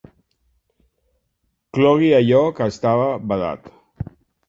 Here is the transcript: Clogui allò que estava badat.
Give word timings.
Clogui 1.79 2.11
allò 2.23 2.43
que 2.61 2.71
estava 2.75 3.09
badat. 3.33 3.75